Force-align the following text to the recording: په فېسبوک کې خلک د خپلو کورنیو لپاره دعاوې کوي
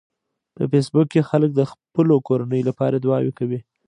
په 0.55 0.63
فېسبوک 0.71 1.07
کې 1.13 1.27
خلک 1.29 1.51
د 1.55 1.61
خپلو 1.71 2.15
کورنیو 2.27 2.67
لپاره 2.69 2.95
دعاوې 2.99 3.31
کوي 3.39 3.59